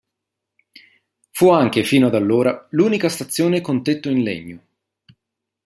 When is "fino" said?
1.83-2.07